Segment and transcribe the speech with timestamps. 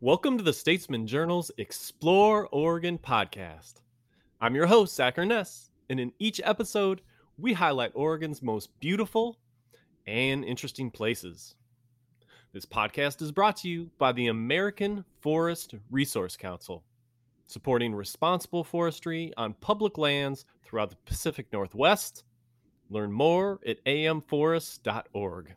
[0.00, 3.74] Welcome to the Statesman Journal's Explore Oregon podcast.
[4.40, 7.00] I'm your host, Zach Urness, and in each episode,
[7.38, 9.38] we highlight Oregon's most beautiful
[10.06, 11.54] and interesting places.
[12.52, 16.82] This podcast is brought to you by the American Forest Resource Council,
[17.46, 22.24] supporting responsible forestry on public lands throughout the Pacific Northwest.
[22.90, 25.54] Learn more at amforest.org.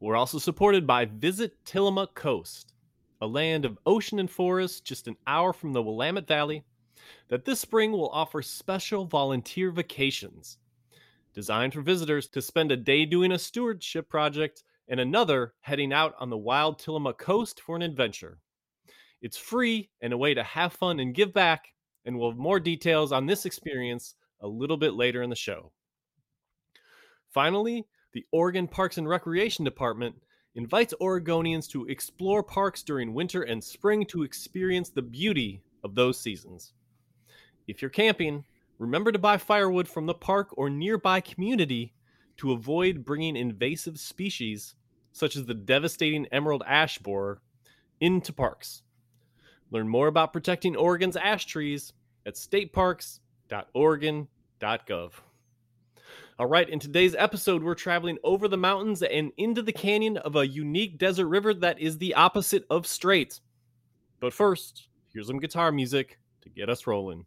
[0.00, 2.74] We're also supported by Visit Tillamook Coast,
[3.20, 6.64] a land of ocean and forest just an hour from the Willamette Valley,
[7.28, 10.58] that this spring will offer special volunteer vacations
[11.36, 16.14] designed for visitors to spend a day doing a stewardship project and another heading out
[16.18, 18.38] on the wild Tillamook coast for an adventure.
[19.20, 21.66] It's free and a way to have fun and give back,
[22.06, 25.72] and we'll have more details on this experience a little bit later in the show.
[27.28, 30.14] Finally, the Oregon Parks and Recreation Department
[30.56, 36.18] invites Oregonians to explore parks during winter and spring to experience the beauty of those
[36.18, 36.72] seasons.
[37.68, 38.44] If you're camping,
[38.78, 41.92] remember to buy firewood from the park or nearby community
[42.38, 44.74] to avoid bringing invasive species,
[45.12, 47.42] such as the devastating emerald ash borer,
[48.00, 48.82] into parks.
[49.70, 51.92] Learn more about protecting Oregon's ash trees
[52.24, 55.12] at stateparks.oregon.gov.
[56.38, 60.36] All right, in today's episode, we're traveling over the mountains and into the canyon of
[60.36, 63.40] a unique desert river that is the opposite of straight.
[64.20, 67.24] But first, here's some guitar music to get us rolling.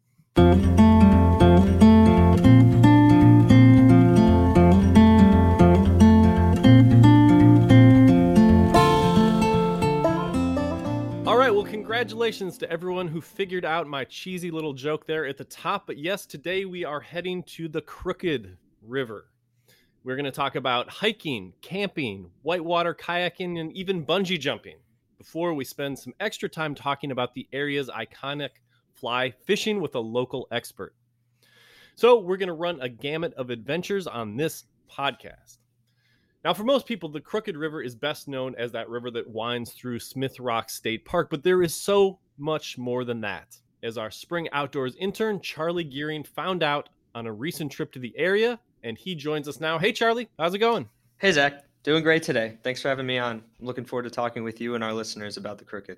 [11.25, 15.37] All right, well, congratulations to everyone who figured out my cheesy little joke there at
[15.37, 15.87] the top.
[15.87, 19.25] But yes, today we are heading to the Crooked River.
[20.03, 24.77] We're going to talk about hiking, camping, whitewater kayaking, and even bungee jumping
[25.17, 28.49] before we spend some extra time talking about the area's iconic
[28.93, 30.93] fly fishing with a local expert.
[31.95, 35.57] So, we're going to run a gamut of adventures on this podcast.
[36.45, 39.73] Now, for most people, the Crooked River is best known as that river that winds
[39.73, 43.57] through Smith Rock State Park, but there is so much more than that.
[43.83, 48.13] As our spring outdoors intern, Charlie Gearing, found out on a recent trip to the
[48.17, 49.77] area, and he joins us now.
[49.77, 50.89] Hey, Charlie, how's it going?
[51.17, 51.65] Hey, Zach.
[51.83, 52.57] Doing great today.
[52.61, 53.43] Thanks for having me on.
[53.59, 55.97] I'm looking forward to talking with you and our listeners about the Crooked.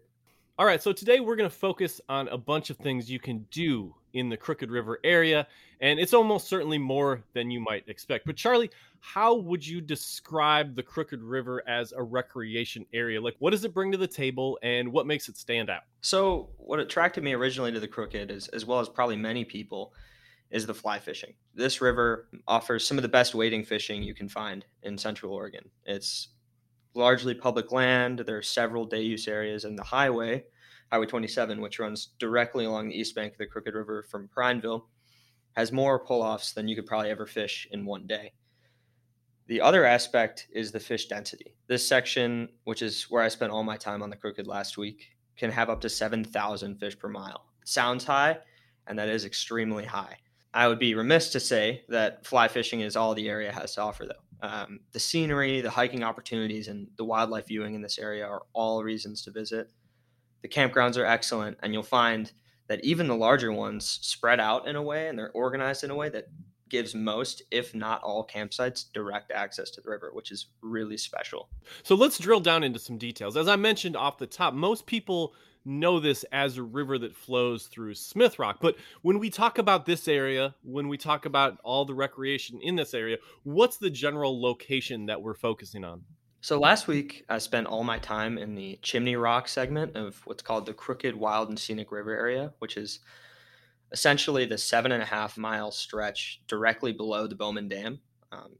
[0.59, 3.47] All right, so today we're going to focus on a bunch of things you can
[3.49, 5.47] do in the Crooked River area,
[5.79, 8.27] and it's almost certainly more than you might expect.
[8.27, 13.19] But, Charlie, how would you describe the Crooked River as a recreation area?
[13.19, 15.81] Like, what does it bring to the table, and what makes it stand out?
[16.01, 19.93] So, what attracted me originally to the Crooked, is, as well as probably many people,
[20.51, 21.33] is the fly fishing.
[21.55, 25.69] This river offers some of the best wading fishing you can find in Central Oregon.
[25.85, 26.29] It's
[26.93, 28.19] largely public land.
[28.19, 30.43] There are several day use areas, and the highway,
[30.91, 34.87] Highway 27, which runs directly along the east bank of the Crooked River from Prineville,
[35.55, 38.33] has more pull offs than you could probably ever fish in one day.
[39.47, 41.55] The other aspect is the fish density.
[41.67, 45.09] This section, which is where I spent all my time on the Crooked last week,
[45.37, 47.45] can have up to 7,000 fish per mile.
[47.65, 48.37] Sounds high,
[48.87, 50.17] and that is extremely high.
[50.53, 53.81] I would be remiss to say that fly fishing is all the area has to
[53.81, 54.47] offer, though.
[54.47, 58.83] Um, the scenery, the hiking opportunities, and the wildlife viewing in this area are all
[58.83, 59.69] reasons to visit.
[60.41, 62.31] The campgrounds are excellent, and you'll find
[62.67, 65.95] that even the larger ones spread out in a way and they're organized in a
[65.95, 66.27] way that
[66.69, 71.49] gives most, if not all, campsites direct access to the river, which is really special.
[71.83, 73.35] So let's drill down into some details.
[73.35, 75.33] As I mentioned off the top, most people
[75.65, 78.57] know this as a river that flows through Smith Rock.
[78.61, 82.75] But when we talk about this area, when we talk about all the recreation in
[82.75, 86.03] this area, what's the general location that we're focusing on?
[86.43, 90.41] So last week, I spent all my time in the Chimney Rock segment of what's
[90.41, 92.99] called the Crooked Wild and Scenic River area, which is
[93.91, 97.99] essentially the seven and a half mile stretch directly below the Bowman Dam,
[98.31, 98.55] um,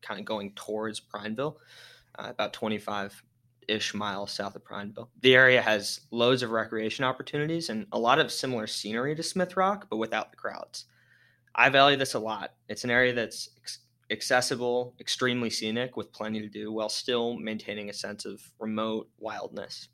[0.00, 1.58] kind of going towards Prineville,
[2.16, 3.24] uh, about 25
[3.68, 5.10] ish miles south of Prineville.
[5.20, 9.56] The area has loads of recreation opportunities and a lot of similar scenery to Smith
[9.56, 10.86] Rock, but without the crowds.
[11.54, 12.54] I value this a lot.
[12.68, 13.48] It's an area that's
[14.10, 19.88] accessible, extremely scenic, with plenty to do, while still maintaining a sense of remote wildness.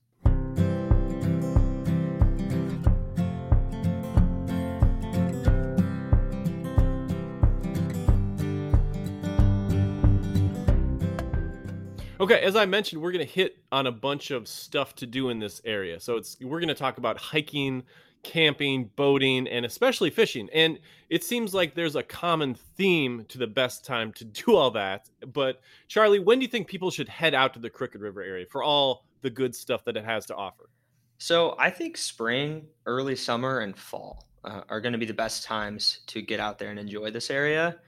[12.21, 15.31] Okay, as I mentioned, we're going to hit on a bunch of stuff to do
[15.31, 15.99] in this area.
[15.99, 17.83] So it's we're going to talk about hiking,
[18.23, 20.51] camping, boating, and especially fishing.
[20.53, 20.79] And
[21.09, 25.09] it seems like there's a common theme to the best time to do all that.
[25.33, 28.45] But Charlie, when do you think people should head out to the Crooked River area
[28.51, 30.69] for all the good stuff that it has to offer?
[31.17, 35.45] So I think spring, early summer, and fall uh, are going to be the best
[35.45, 37.79] times to get out there and enjoy this area.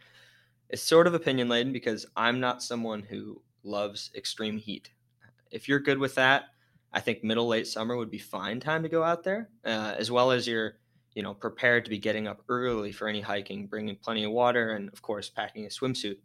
[0.70, 4.90] It's sort of opinion laden because I'm not someone who loves extreme heat.
[5.50, 6.44] If you're good with that,
[6.92, 10.10] I think middle late summer would be fine time to go out there, uh, as
[10.10, 10.74] well as you're
[11.14, 14.70] you know prepared to be getting up early for any hiking, bringing plenty of water,
[14.70, 16.16] and of course packing a swimsuit.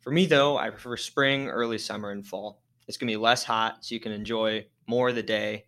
[0.00, 2.62] For me though, I prefer spring, early summer, and fall.
[2.88, 5.66] It's gonna be less hot, so you can enjoy more of the day.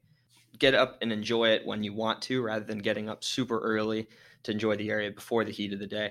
[0.59, 4.09] Get up and enjoy it when you want to, rather than getting up super early
[4.45, 6.11] to enjoy the area before the heat of the day.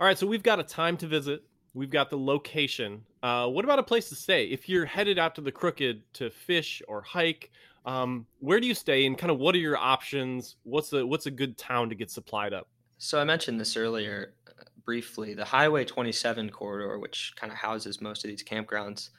[0.00, 1.44] All right, so we've got a time to visit.
[1.74, 3.04] We've got the location.
[3.22, 4.46] Uh, what about a place to stay?
[4.46, 7.50] If you're headed out to the Crooked to fish or hike,
[7.84, 10.56] um, where do you stay, and kind of what are your options?
[10.62, 12.68] What's what's a good town to get supplied up?
[12.98, 15.34] So I mentioned this earlier uh, briefly.
[15.34, 19.10] The Highway 27 corridor, which kind of houses most of these campgrounds,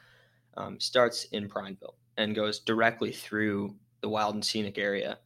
[0.57, 5.19] um, starts in Prineville and goes directly through the wild and scenic area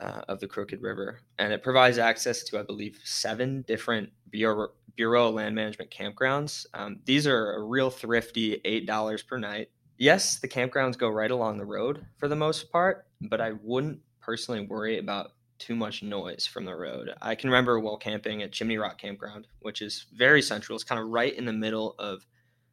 [0.00, 4.70] uh, of the Crooked River, and it provides access to, I believe, seven different Bureau,
[4.96, 6.66] Bureau of Land Management campgrounds.
[6.74, 9.68] Um, these are a real thrifty eight dollars per night.
[9.98, 14.00] Yes, the campgrounds go right along the road for the most part, but I wouldn't
[14.20, 17.10] personally worry about too much noise from the road.
[17.22, 20.74] I can remember while camping at Chimney Rock Campground, which is very central.
[20.74, 22.26] It's kind of right in the middle of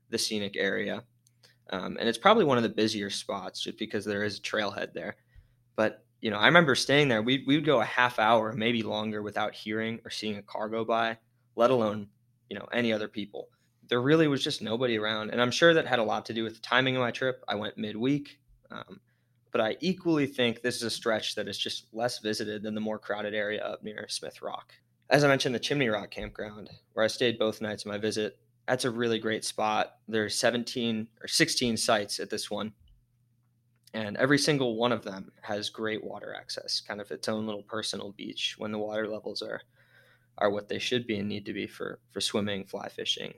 [0.10, 1.04] the scenic area.
[1.70, 4.94] Um, and it's probably one of the busier spots just because there is a trailhead
[4.94, 5.16] there.
[5.76, 7.22] But you know, I remember staying there.
[7.22, 10.70] We we would go a half hour, maybe longer, without hearing or seeing a car
[10.70, 11.18] go by,
[11.62, 12.08] let alone
[12.50, 13.48] you know any other people.
[13.88, 16.44] There really was just nobody around, and I'm sure that had a lot to do
[16.44, 17.44] with the timing of my trip.
[17.48, 18.40] I went midweek,
[18.72, 19.00] um,
[19.52, 22.82] but I equally think this is a stretch that is just less visited than the
[22.82, 24.74] more crowded area up near Smith Rock.
[25.12, 28.40] As I mentioned, the Chimney Rock campground, where I stayed both nights of my visit,
[28.68, 29.98] that's a really great spot.
[30.08, 32.74] There's 17 or 16 sites at this one,
[33.94, 37.64] and every single one of them has great water access, kind of its own little
[37.64, 39.62] personal beach when the water levels are
[40.42, 43.34] are what they should be and need to be for for swimming, fly fishing,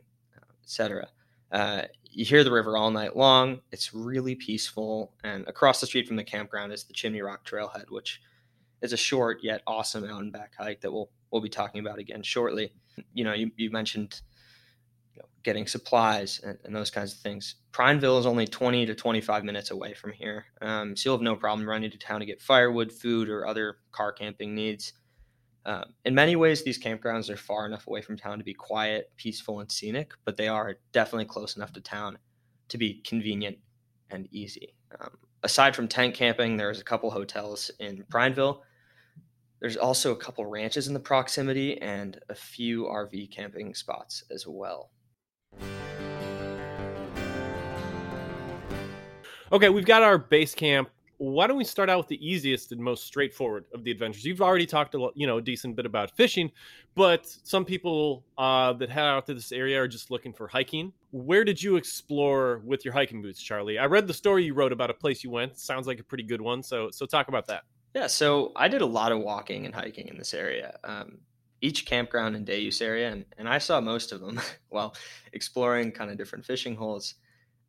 [0.63, 1.09] etc.
[1.51, 3.59] Uh, you hear the river all night long.
[3.71, 7.89] It's really peaceful, and across the street from the campground is the Chimney Rock Trailhead,
[7.89, 8.21] which
[8.81, 11.99] is a short yet awesome out and back hike that we'll we'll be talking about
[11.99, 12.73] again shortly.
[13.13, 14.21] You know, you, you mentioned
[15.13, 17.55] you know, getting supplies and, and, those kinds of things.
[17.71, 20.45] Prineville is only 20 to 25 minutes away from here.
[20.61, 23.77] Um, so you'll have no problem running to town to get firewood, food, or other
[23.91, 24.93] car camping needs.
[25.65, 29.11] Um, in many ways, these campgrounds are far enough away from town to be quiet,
[29.15, 32.17] peaceful, and scenic, but they are definitely close enough to town
[32.69, 33.57] to be convenient
[34.09, 34.75] and easy.
[34.99, 35.11] Um,
[35.43, 38.63] aside from tent camping, there's a couple hotels in Prineville.
[39.61, 44.45] There's also a couple ranches in the proximity and a few RV camping spots as
[44.45, 44.91] well.
[49.53, 50.89] Okay, we've got our base camp.
[51.23, 54.25] Why don't we start out with the easiest and most straightforward of the adventures?
[54.25, 56.51] You've already talked a lot, you know, a decent bit about fishing,
[56.95, 60.91] but some people uh, that head out to this area are just looking for hiking.
[61.11, 63.79] Where did you explore with your hiking boots, Charlie?
[63.79, 65.57] I read the story you wrote about a place you went.
[65.57, 66.61] Sounds like a pretty good one.
[66.61, 67.63] So, so talk about that.
[67.95, 70.77] Yeah, so I did a lot of walking and hiking in this area.
[70.83, 71.19] Um,
[71.61, 74.93] each campground and day use area, and, and I saw most of them while
[75.31, 77.15] exploring kind of different fishing holes.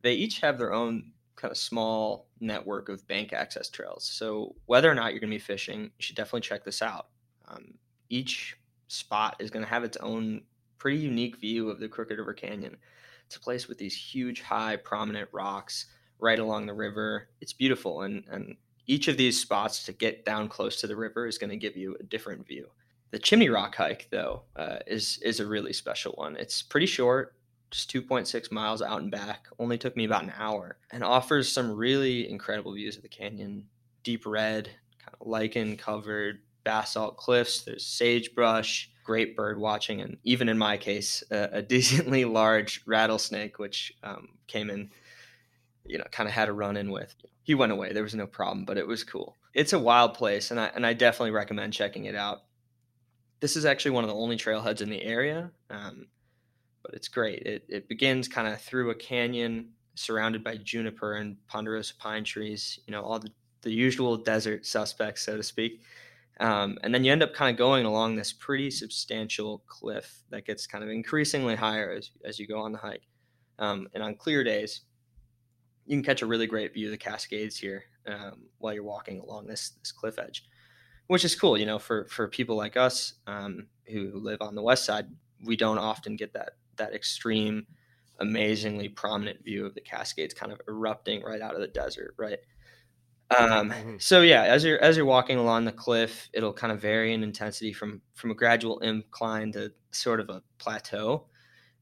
[0.01, 4.05] They each have their own kind of small network of bank access trails.
[4.05, 7.07] So whether or not you're going to be fishing, you should definitely check this out.
[7.47, 7.73] Um,
[8.09, 8.57] each
[8.87, 10.43] spot is going to have its own
[10.77, 12.77] pretty unique view of the Crooked River Canyon.
[13.25, 15.87] It's a place with these huge, high, prominent rocks
[16.19, 17.29] right along the river.
[17.41, 18.55] It's beautiful, and and
[18.87, 21.75] each of these spots to get down close to the river is going to give
[21.75, 22.67] you a different view.
[23.11, 26.35] The Chimney Rock hike, though, uh, is is a really special one.
[26.35, 27.34] It's pretty short,
[27.71, 29.47] just 2.6 miles out and back.
[29.59, 33.65] Only took me about an hour, and offers some really incredible views of the canyon.
[34.03, 34.69] Deep red,
[34.99, 37.61] kind of lichen covered basalt cliffs.
[37.61, 43.57] There's sagebrush, great bird watching, and even in my case, a, a decently large rattlesnake,
[43.57, 44.91] which um, came in,
[45.85, 47.15] you know, kind of had a run in with.
[47.43, 47.93] He went away.
[47.93, 49.37] There was no problem, but it was cool.
[49.53, 52.39] It's a wild place, and I and I definitely recommend checking it out.
[53.39, 56.07] This is actually one of the only trailheads in the area, um,
[56.85, 57.41] but it's great.
[57.43, 62.79] It it begins kind of through a canyon surrounded by juniper and ponderosa pine trees.
[62.85, 65.81] You know, all the the usual desert suspects, so to speak.
[66.39, 70.45] Um, and then you end up kind of going along this pretty substantial cliff that
[70.45, 73.07] gets kind of increasingly higher as, as you go on the hike.
[73.57, 74.81] Um, and on clear days,
[75.85, 79.19] you can catch a really great view of the Cascades here um, while you're walking
[79.19, 80.45] along this this cliff edge,
[81.07, 81.57] which is cool.
[81.57, 85.07] You know, for for people like us um, who, who live on the west side,
[85.43, 87.67] we don't often get that that extreme,
[88.19, 92.39] amazingly prominent view of the Cascades kind of erupting right out of the desert, right?
[93.35, 93.95] Um, mm-hmm.
[93.99, 97.23] So yeah, as you're as you're walking along the cliff, it'll kind of vary in
[97.23, 101.25] intensity from from a gradual incline to sort of a plateau,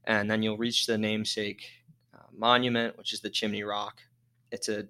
[0.04, 1.66] and then you'll reach the namesake
[2.14, 4.00] uh, monument, which is the Chimney Rock.
[4.50, 4.86] It's a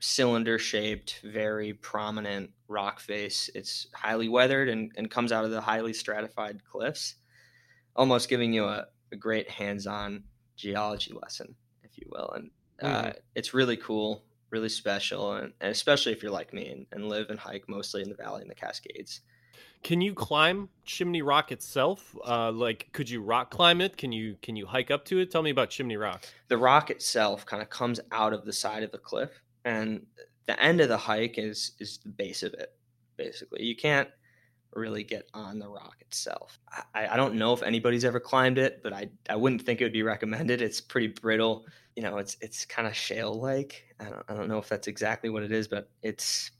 [0.00, 3.50] cylinder shaped, very prominent rock face.
[3.54, 7.16] It's highly weathered and, and comes out of the highly stratified cliffs,
[7.96, 10.24] almost giving you a, a great hands on
[10.56, 12.30] geology lesson, if you will.
[12.30, 12.50] And
[12.82, 13.18] uh, mm-hmm.
[13.34, 17.30] it's really cool, really special, and, and especially if you're like me and, and, live
[17.30, 19.20] and hike mostly in the valley and the Cascades.
[19.82, 22.16] Can you climb Chimney Rock itself?
[22.26, 23.96] Uh, like, could you rock climb it?
[23.96, 25.30] Can you can you hike up to it?
[25.30, 26.24] Tell me about Chimney Rock.
[26.48, 29.30] The rock itself kind of comes out of the side of the cliff,
[29.64, 30.04] and
[30.46, 32.72] the end of the hike is is the base of it.
[33.16, 34.08] Basically, you can't
[34.74, 36.58] really get on the rock itself.
[36.94, 39.84] I, I don't know if anybody's ever climbed it, but I, I wouldn't think it
[39.84, 40.62] would be recommended.
[40.62, 41.66] It's pretty brittle.
[41.96, 43.84] You know, it's it's kind of shale like.
[43.98, 46.50] I don't I don't know if that's exactly what it is, but it's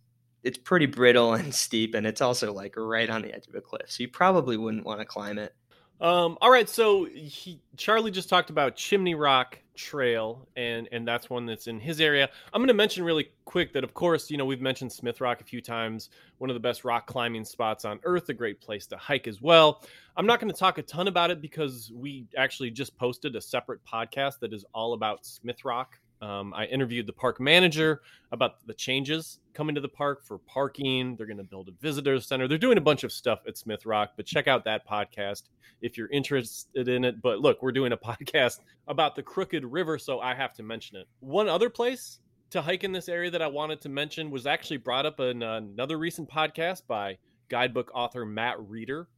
[0.42, 3.60] it's pretty brittle and steep, and it's also like right on the edge of a
[3.60, 3.90] cliff.
[3.90, 5.54] So you probably wouldn't want to climb it.
[6.00, 11.30] Um, all right, so he, Charlie just talked about Chimney Rock Trail, and and that's
[11.30, 12.28] one that's in his area.
[12.52, 15.40] I'm going to mention really quick that, of course, you know we've mentioned Smith Rock
[15.40, 18.86] a few times, one of the best rock climbing spots on Earth, a great place
[18.88, 19.84] to hike as well.
[20.16, 23.40] I'm not going to talk a ton about it because we actually just posted a
[23.40, 28.66] separate podcast that is all about Smith Rock um, I interviewed the park manager about
[28.66, 31.16] the changes coming to the park for parking.
[31.16, 32.48] They're going to build a visitor center.
[32.48, 35.44] They're doing a bunch of stuff at Smith Rock, but check out that podcast
[35.80, 37.22] if you're interested in it.
[37.22, 40.96] But look, we're doing a podcast about the Crooked River, so I have to mention
[40.96, 41.06] it.
[41.20, 42.20] One other place
[42.50, 45.42] to hike in this area that I wanted to mention was actually brought up in
[45.42, 49.08] another recent podcast by guidebook author Matt Reeder.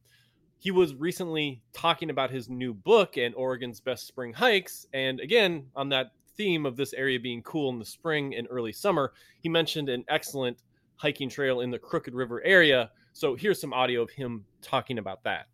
[0.59, 4.85] He was recently talking about his new book and Oregon's best spring hikes.
[4.93, 8.71] And again, on that theme of this area being cool in the spring and early
[8.71, 10.57] summer, he mentioned an excellent
[10.95, 12.91] hiking trail in the Crooked River area.
[13.13, 15.47] So here's some audio of him talking about that.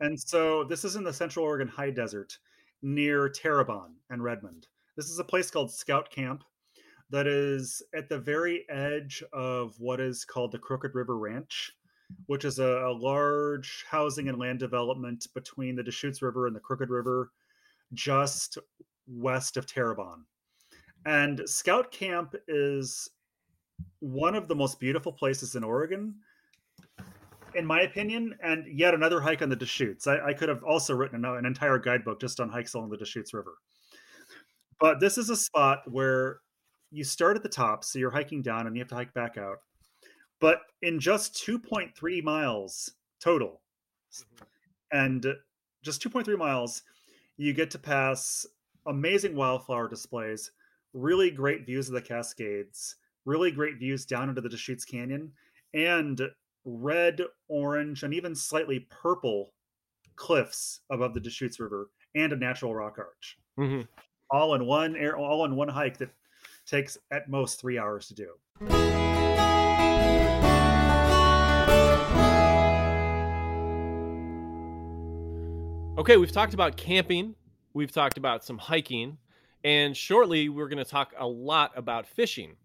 [0.00, 2.38] And so this is in the Central Oregon High Desert
[2.82, 4.66] near Terrebonne and Redmond.
[4.96, 6.44] This is a place called Scout Camp
[7.10, 11.72] that is at the very edge of what is called the Crooked River Ranch,
[12.26, 16.60] which is a, a large housing and land development between the Deschutes River and the
[16.60, 17.32] Crooked River,
[17.92, 18.58] just
[19.10, 20.24] west of Terrebonne.
[21.06, 23.10] And Scout Camp is
[24.00, 26.14] one of the most beautiful places in Oregon,
[27.54, 30.06] in my opinion, and yet another hike on the Deschutes.
[30.06, 32.96] I, I could have also written an, an entire guidebook just on hikes along the
[32.96, 33.54] Deschutes River.
[34.78, 36.40] But this is a spot where
[36.90, 39.36] you start at the top, so you're hiking down and you have to hike back
[39.36, 39.58] out.
[40.40, 42.90] But in just 2.3 miles
[43.22, 43.60] total,
[44.12, 44.44] mm-hmm.
[44.96, 45.26] and
[45.82, 46.82] just 2.3 miles,
[47.36, 48.46] you get to pass
[48.86, 50.50] amazing wildflower displays,
[50.92, 55.32] really great views of the Cascades, really great views down into the Deschutes Canyon,
[55.74, 56.20] and
[56.64, 59.52] red, orange, and even slightly purple
[60.16, 63.38] cliffs above the Deschutes River, and a natural rock arch.
[63.58, 63.82] Mm-hmm.
[64.30, 66.10] All in one air, all in one hike that
[66.66, 68.30] takes at most three hours to do.
[75.98, 77.34] Okay, we've talked about camping
[77.72, 79.18] we've talked about some hiking,
[79.64, 82.56] and shortly we're going to talk a lot about fishing.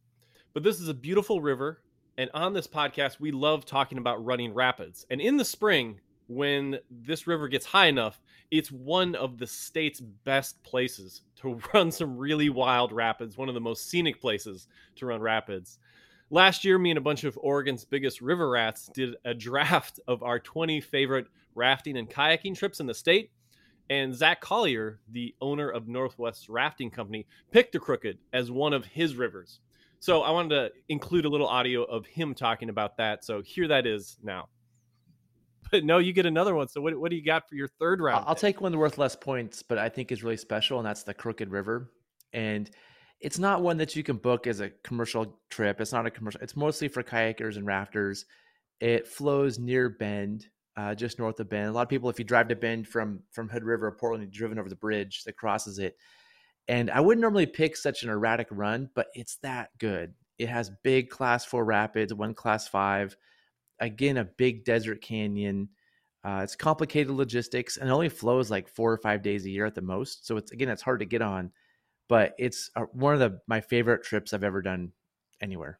[0.53, 1.81] But this is a beautiful river,
[2.17, 5.05] and on this podcast, we love talking about running rapids.
[5.09, 8.21] And in the spring, when this river gets high enough,
[8.51, 13.55] it's one of the state's best places to run some really wild rapids, one of
[13.55, 15.79] the most scenic places to run rapids.
[16.31, 20.23] Last year, me and a bunch of Oregon's biggest river rats did a draft of
[20.23, 23.31] our 20 favorite rafting and kayaking trips in the state.
[23.89, 28.85] And Zach Collier, the owner of Northwest Rafting Company, picked the Crooked as one of
[28.85, 29.59] his rivers.
[29.99, 33.23] So I wanted to include a little audio of him talking about that.
[33.23, 34.49] So here that is now.
[35.71, 36.67] But no, you get another one.
[36.67, 38.23] So what, what do you got for your third round?
[38.27, 41.13] I'll take one worth less points, but I think is really special, and that's the
[41.15, 41.89] Crooked River.
[42.33, 42.69] And
[43.19, 45.81] it's not one that you can book as a commercial trip.
[45.81, 46.39] It's not a commercial.
[46.41, 48.25] It's mostly for kayakers and rafters.
[48.79, 50.47] It flows near Bend,
[50.77, 51.69] uh, just north of Bend.
[51.69, 54.23] A lot of people, if you drive to Bend from from Hood River or Portland,
[54.23, 55.97] you've driven over the bridge that crosses it.
[56.67, 60.13] And I wouldn't normally pick such an erratic run, but it's that good.
[60.39, 63.15] It has big class four rapids, one class five,
[63.79, 65.69] again a big desert canyon.
[66.23, 69.75] Uh, it's complicated logistics and only flows like four or five days a year at
[69.75, 70.25] the most.
[70.25, 71.51] So it's again, it's hard to get on,
[72.09, 74.91] but it's uh, one of the my favorite trips I've ever done
[75.39, 75.79] anywhere.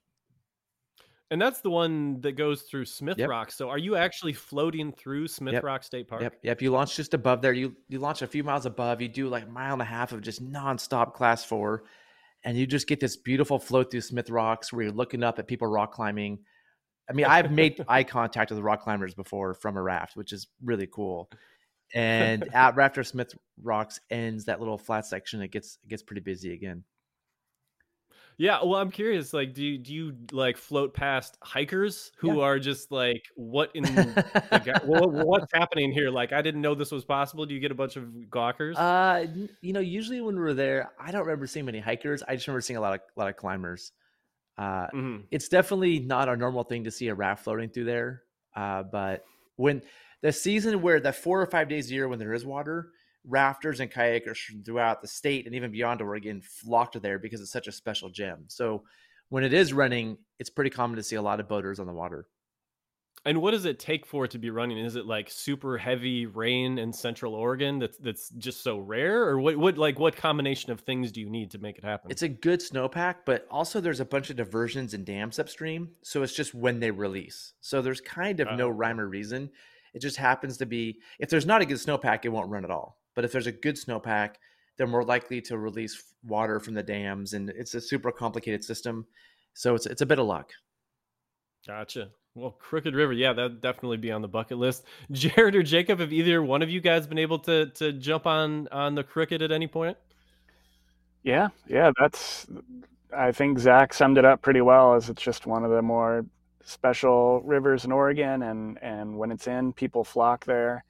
[1.31, 3.29] And that's the one that goes through Smith yep.
[3.29, 3.51] Rock.
[3.51, 5.63] So are you actually floating through Smith yep.
[5.63, 6.21] Rock State Park?
[6.21, 6.37] Yep.
[6.43, 6.61] Yep.
[6.61, 7.53] You launch just above there.
[7.53, 9.01] You you launch a few miles above.
[9.01, 11.83] You do like a mile and a half of just nonstop class four.
[12.43, 15.47] and you just get this beautiful float through Smith Rocks where you're looking up at
[15.47, 16.39] people rock climbing.
[17.09, 20.47] I mean, I've made eye contact with rock climbers before from a raft, which is
[20.63, 21.29] really cool.
[21.93, 26.21] And at after Smith Rocks ends that little flat section, it gets it gets pretty
[26.21, 26.83] busy again.
[28.37, 29.33] Yeah, well, I'm curious.
[29.33, 32.43] Like, do you, do you like float past hikers who Yeah.
[32.43, 36.09] are just like, what in the, what, what's happening here?
[36.09, 37.45] Like, I didn't know this was possible.
[37.45, 38.75] Do you get a bunch of gawkers?
[38.77, 39.25] Uh,
[39.61, 42.23] you know, usually when we're there, I don't remember seeing many hikers.
[42.27, 43.93] I just remember seeing a lot of lot of climbers.
[44.57, 45.23] Uh, Mhm.
[45.31, 48.23] it's definitely not a normal thing to see a raft floating through there.
[48.55, 49.23] Uh, but
[49.57, 49.81] when
[50.21, 52.91] the season where the four or five days a year when there is water,
[53.27, 57.41] rafters and kayakers from throughout the state and even beyond Oregon flock to there because
[57.41, 58.45] it's such a special gem.
[58.47, 58.83] So
[59.29, 61.93] when it is running, it's pretty common to see a lot of boaters on the
[61.93, 62.27] water.
[63.27, 64.77] And what does it take for it to be running?
[64.77, 69.39] Is it like super heavy rain in Central Oregon that's that's just so rare, or
[69.39, 69.57] what?
[69.57, 72.11] What like what combination of things do you need to make it happen?
[72.11, 75.95] It's a good snowpack, but also there's a bunch of diversions and dams upstream.
[76.03, 77.53] So it's just when they release.
[77.61, 78.69] So there's kind of no Oh.
[78.69, 79.49] rhyme or reason.
[79.95, 82.69] It just happens to be if there's not a good snowpack, it won't run at
[82.69, 82.99] all.
[83.15, 84.35] But if there's a good snowpack,
[84.77, 89.05] they're more likely to release water from the dams, and it's a super complicated system.
[89.53, 90.51] So it's it's a bit of luck.
[91.65, 92.09] Gotcha.
[92.35, 94.83] Well, Crooked River, yeah, that'd definitely be on the bucket list.
[95.11, 98.67] Jared or Jacob, have either one of you guys been able to to jump on
[98.71, 99.97] on the Crooked at any point?
[101.23, 102.45] Yeah, yeah, that's.
[103.15, 104.93] I think Zach summed it up pretty well.
[104.93, 106.25] As it's just one of the more
[106.63, 110.83] special rivers in Oregon, and and when it's in, people flock there.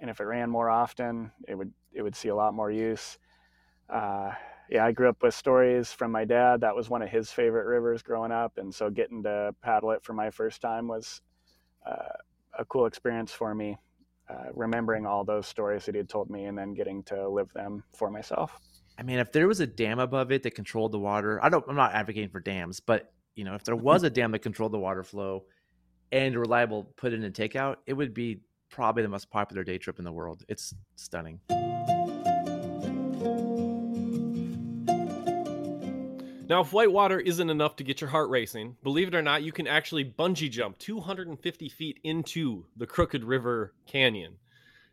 [0.00, 3.18] And if it ran more often, it would it would see a lot more use.
[3.88, 4.32] Uh,
[4.68, 6.60] yeah, I grew up with stories from my dad.
[6.60, 10.02] That was one of his favorite rivers growing up, and so getting to paddle it
[10.02, 11.22] for my first time was
[11.86, 12.16] uh,
[12.58, 13.78] a cool experience for me.
[14.28, 17.52] Uh, remembering all those stories that he had told me, and then getting to live
[17.52, 18.58] them for myself.
[18.98, 21.64] I mean, if there was a dam above it that controlled the water, I don't.
[21.68, 24.72] I'm not advocating for dams, but you know, if there was a dam that controlled
[24.72, 25.44] the water flow
[26.10, 29.64] and a reliable put in and take out, it would be probably the most popular
[29.64, 30.44] day trip in the world.
[30.48, 31.40] It's stunning.
[36.48, 39.50] Now, if whitewater isn't enough to get your heart racing, believe it or not, you
[39.50, 44.34] can actually bungee jump 250 feet into the Crooked River Canyon.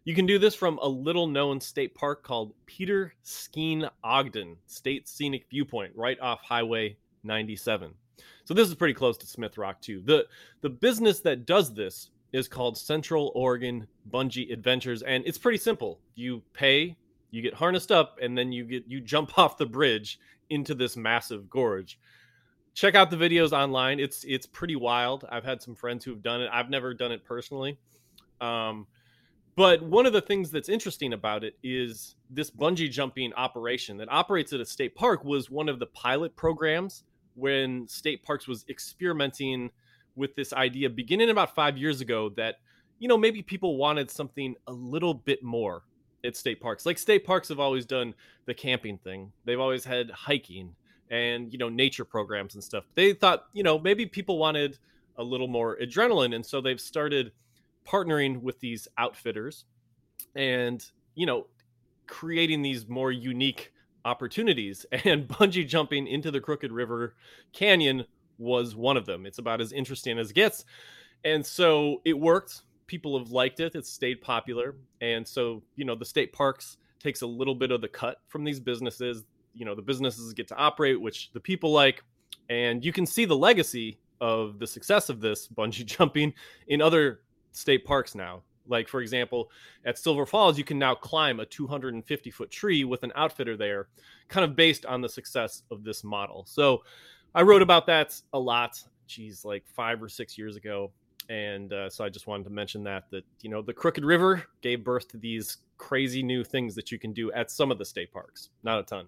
[0.03, 5.07] You can do this from a little known state park called Peter Skeen Ogden State
[5.07, 7.93] Scenic Viewpoint, right off Highway 97.
[8.45, 10.01] So this is pretty close to Smith Rock too.
[10.01, 10.25] The
[10.61, 15.99] the business that does this is called Central Oregon Bungee Adventures, and it's pretty simple.
[16.15, 16.97] You pay,
[17.31, 20.19] you get harnessed up, and then you get you jump off the bridge
[20.49, 21.99] into this massive gorge.
[22.73, 23.99] Check out the videos online.
[23.99, 25.25] It's it's pretty wild.
[25.29, 26.49] I've had some friends who've done it.
[26.51, 27.77] I've never done it personally.
[28.41, 28.87] Um,
[29.55, 34.11] but one of the things that's interesting about it is this bungee jumping operation that
[34.11, 37.03] operates at a state park was one of the pilot programs
[37.35, 39.69] when state parks was experimenting
[40.15, 42.55] with this idea beginning about five years ago that
[42.99, 45.83] you know maybe people wanted something a little bit more
[46.23, 46.85] at state parks.
[46.85, 48.13] Like state parks have always done
[48.45, 49.31] the camping thing.
[49.45, 50.75] They've always had hiking
[51.11, 52.85] and you know nature programs and stuff.
[52.95, 54.77] They thought you know maybe people wanted
[55.17, 57.31] a little more adrenaline and so they've started
[57.85, 59.65] partnering with these outfitters
[60.35, 60.83] and
[61.15, 61.47] you know
[62.07, 63.71] creating these more unique
[64.05, 67.15] opportunities and bungee jumping into the crooked river
[67.51, 68.05] canyon
[68.37, 69.25] was one of them.
[69.25, 70.65] It's about as interesting as it gets.
[71.23, 72.61] And so it worked.
[72.87, 73.75] People have liked it.
[73.75, 74.75] It's stayed popular.
[75.01, 78.43] And so you know the state parks takes a little bit of the cut from
[78.43, 79.23] these businesses.
[79.53, 82.03] You know the businesses get to operate which the people like.
[82.49, 86.33] And you can see the legacy of the success of this bungee jumping
[86.67, 88.43] in other state parks now.
[88.67, 89.51] Like for example
[89.85, 93.89] at silver falls you can now climb a 250 foot tree with an outfitter there
[94.29, 96.45] kind of based on the success of this model.
[96.47, 96.83] So
[97.35, 100.91] i wrote about that a lot geez like five or six years ago
[101.29, 104.43] and uh, so i just wanted to mention that that you know the crooked river
[104.61, 107.85] gave birth to these crazy new things that you can do at some of the
[107.85, 109.07] state parks not a ton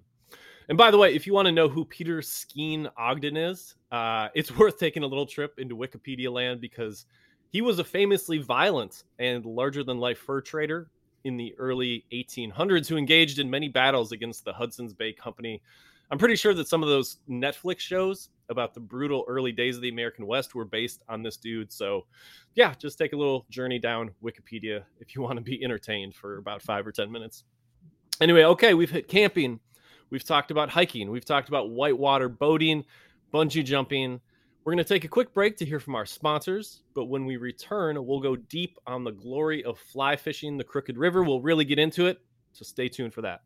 [0.68, 4.30] and by the way, if you want to know who Peter Skeen Ogden is, uh,
[4.34, 7.06] it's worth taking a little trip into Wikipedia land because
[7.52, 10.90] he was a famously violent and larger than life fur trader
[11.24, 15.62] in the early 1800s who engaged in many battles against the Hudson's Bay Company.
[16.12, 19.82] I'm pretty sure that some of those Netflix shows about the brutal early days of
[19.82, 21.72] the American West were based on this dude.
[21.72, 22.06] So,
[22.54, 26.38] yeah, just take a little journey down Wikipedia if you want to be entertained for
[26.38, 27.44] about five or 10 minutes.
[28.22, 29.60] Anyway, okay, we've hit camping.
[30.10, 31.10] We've talked about hiking.
[31.10, 32.86] We've talked about whitewater boating,
[33.34, 34.22] bungee jumping.
[34.64, 37.38] We're going to take a quick break to hear from our sponsors, but when we
[37.38, 41.24] return, we'll go deep on the glory of fly fishing the Crooked River.
[41.24, 42.20] We'll really get into it,
[42.52, 43.42] so stay tuned for that.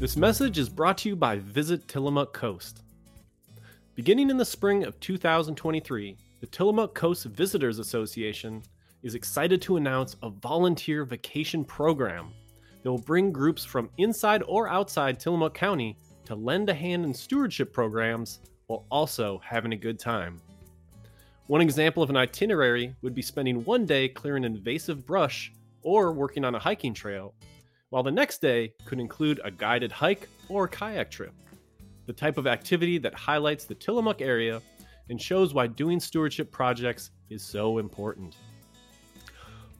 [0.00, 2.84] This message is brought to you by Visit Tillamook Coast.
[3.94, 8.62] Beginning in the spring of 2023, the Tillamook Coast Visitors Association
[9.02, 12.32] is excited to announce a volunteer vacation program
[12.82, 17.12] that will bring groups from inside or outside Tillamook County to lend a hand in
[17.12, 20.40] stewardship programs while also having a good time.
[21.46, 26.46] One example of an itinerary would be spending one day clearing invasive brush or working
[26.46, 27.34] on a hiking trail,
[27.90, 31.34] while the next day could include a guided hike or kayak trip.
[32.06, 34.62] The type of activity that highlights the Tillamook area
[35.10, 38.36] and shows why doing stewardship projects is so important.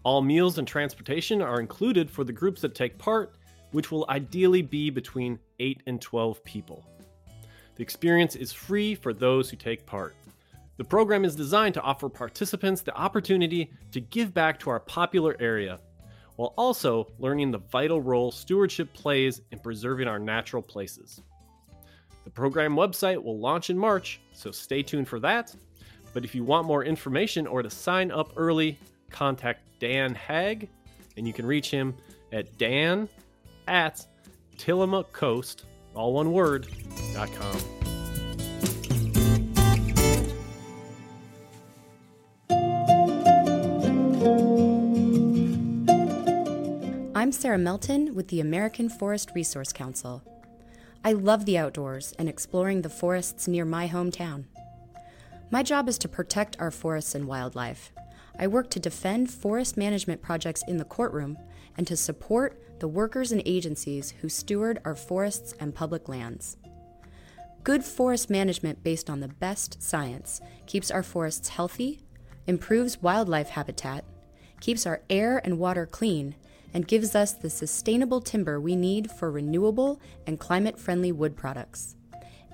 [0.03, 3.37] All meals and transportation are included for the groups that take part,
[3.73, 6.85] which will ideally be between 8 and 12 people.
[7.77, 10.15] The experience is free for those who take part.
[10.79, 15.37] The program is designed to offer participants the opportunity to give back to our popular
[15.39, 15.79] area,
[16.41, 21.21] while also learning the vital role stewardship plays in preserving our natural places.
[22.25, 25.55] The program website will launch in March, so stay tuned for that.
[26.15, 28.79] But if you want more information or to sign up early,
[29.11, 30.67] contact Dan Haag,
[31.19, 31.95] and you can reach him
[32.33, 33.07] at dan
[33.69, 34.07] at
[34.57, 36.69] tillamookcoast, all one word,
[37.13, 37.80] dot com.
[47.31, 50.25] I'm Sarah Melton with the American Forest Resource Council.
[51.05, 54.47] I love the outdoors and exploring the forests near my hometown.
[55.49, 57.93] My job is to protect our forests and wildlife.
[58.37, 61.39] I work to defend forest management projects in the courtroom
[61.77, 66.57] and to support the workers and agencies who steward our forests and public lands.
[67.63, 72.01] Good forest management based on the best science keeps our forests healthy,
[72.49, 74.05] improves wildlife habitat,
[74.59, 76.35] keeps our air and water clean,
[76.73, 81.97] and gives us the sustainable timber we need for renewable and climate friendly wood products.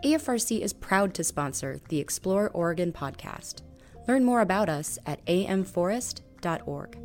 [0.05, 3.63] AFRC is proud to sponsor the Explore Oregon podcast.
[4.07, 6.97] Learn more about us at amforest.org.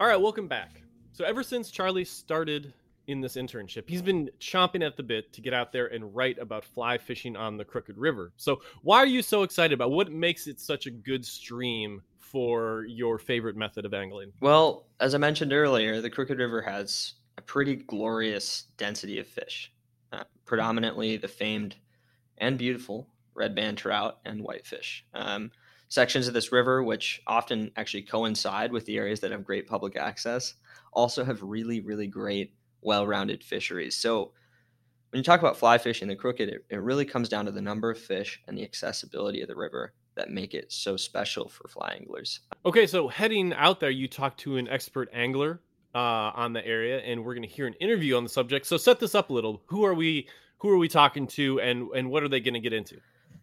[0.00, 0.82] All right, welcome back.
[1.12, 2.74] So, ever since Charlie started
[3.06, 6.38] in this internship, he's been chomping at the bit to get out there and write
[6.38, 8.32] about fly fishing on the Crooked River.
[8.36, 12.84] So, why are you so excited about what makes it such a good stream for
[12.88, 14.32] your favorite method of angling?
[14.40, 19.72] Well, as I mentioned earlier, the Crooked River has a pretty glorious density of fish,
[20.12, 21.76] uh, predominantly the famed
[22.38, 25.04] and beautiful red band trout and whitefish.
[25.14, 25.50] Um,
[25.88, 29.96] sections of this river, which often actually coincide with the areas that have great public
[29.96, 30.54] access,
[30.92, 33.96] also have really, really great, well rounded fisheries.
[33.96, 34.32] So,
[35.10, 37.60] when you talk about fly fishing the Crooked, it, it really comes down to the
[37.60, 41.68] number of fish and the accessibility of the river that make it so special for
[41.68, 42.40] fly anglers.
[42.66, 45.60] Okay, so heading out there, you talked to an expert angler
[45.94, 45.98] uh,
[46.34, 48.66] on the area, and we're going to hear an interview on the subject.
[48.66, 49.62] So set this up a little.
[49.66, 50.28] Who are we?
[50.58, 53.00] Who are we talking to, and and what are they going to get into?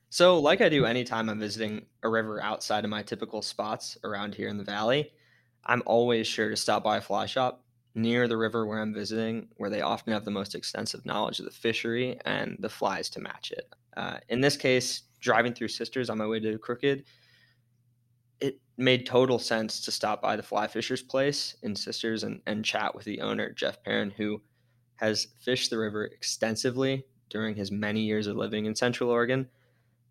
[0.10, 4.36] So, like I do anytime I'm visiting a river outside of my typical spots around
[4.36, 5.14] here in the valley,
[5.66, 7.61] I'm always sure to stop by a fly shop
[7.94, 11.46] near the river where I'm visiting, where they often have the most extensive knowledge of
[11.46, 13.70] the fishery and the flies to match it.
[13.98, 17.04] Uh, in this case, driving through Sisters on my way to Crooked,
[18.40, 22.66] it made total sense to stop by the fly fisher's place in Sisters and, and
[22.66, 24.42] chat with the owner, Jeff Perin, who
[24.96, 29.48] has fished the river extensively during his many years of living in Central Oregon.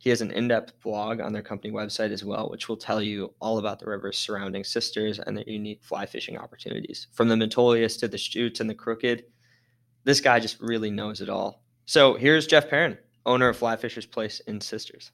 [0.00, 3.02] He has an in depth blog on their company website as well, which will tell
[3.02, 7.08] you all about the rivers surrounding Sisters and their unique fly fishing opportunities.
[7.12, 9.24] From the Metolius to the Deschutes and the Crooked,
[10.04, 11.62] this guy just really knows it all.
[11.84, 15.12] So here's Jeff Perin, owner of Fly Fisher's Place in Sisters.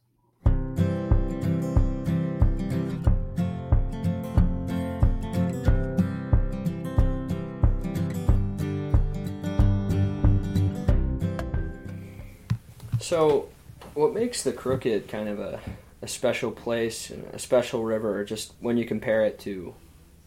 [13.01, 13.49] So,
[13.97, 15.61] what makes the Crooked kind of a,
[16.03, 19.75] a special place and a special river, just when you compare it to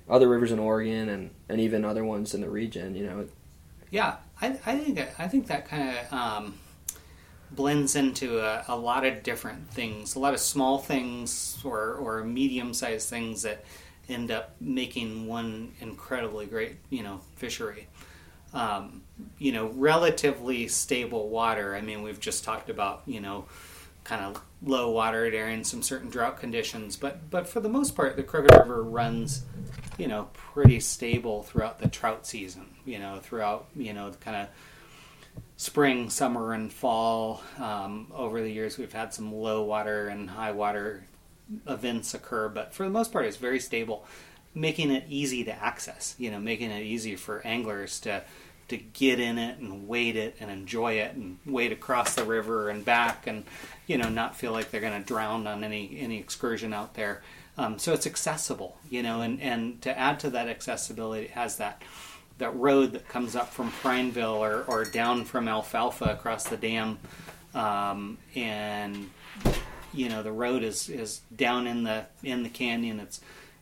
[0.10, 3.28] other rivers in Oregon and, and even other ones in the region, you know?
[3.92, 6.54] Yeah, I, I think I think that kind of um,
[7.52, 12.24] blends into a, a, lot of different things, a lot of small things or or
[12.24, 13.64] medium sized things that
[14.08, 17.88] end up making one incredibly great, you know, fishery
[18.54, 19.04] um,
[19.38, 21.76] you know, relatively stable water.
[21.76, 23.46] I mean, we've just talked about, you know,
[24.04, 28.16] kind of low water during some certain drought conditions, but but for the most part,
[28.16, 29.44] the Crooked River runs,
[29.98, 32.66] you know, pretty stable throughout the trout season.
[32.86, 34.48] You know, throughout you know kind of
[35.58, 37.44] spring, summer, and fall.
[37.58, 41.06] Um, over the years, we've had some low water and high water
[41.68, 44.06] events occur, but for the most part, it's very stable,
[44.54, 46.16] making it easy to access.
[46.18, 48.24] You know, making it easy for anglers to
[48.70, 52.70] to get in it and wade it and enjoy it and wade across the river
[52.70, 53.44] and back and
[53.88, 57.22] you know not feel like they're going to drown on any any excursion out there.
[57.58, 61.58] Um, so it's accessible, you know, and and to add to that accessibility, it has
[61.58, 61.82] that
[62.38, 66.98] that road that comes up from Prineville or, or down from Alfalfa across the dam,
[67.54, 69.10] um, and
[69.94, 73.02] you know the road is, is down in the in the canyon.
[73.02, 73.20] It's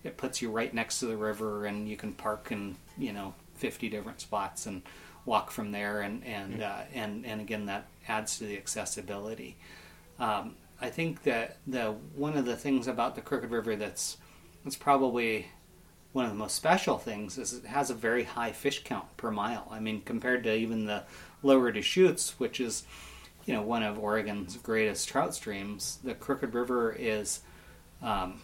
[0.08, 3.34] it puts you right next to the river, and you can park in you know
[3.56, 4.82] 50 different spots and
[5.26, 9.58] walk from there and and uh, and and again that adds to the accessibility.
[10.20, 14.17] Um, I think that the one of the things about the Crooked River that's
[14.63, 15.48] that's probably
[16.13, 19.30] one of the most special things is it has a very high fish count per
[19.30, 19.67] mile.
[19.70, 21.04] I mean, compared to even the
[21.43, 22.84] lower Deschutes, which is
[23.46, 27.41] you know one of Oregon's greatest trout streams, the Crooked River is
[28.02, 28.41] um,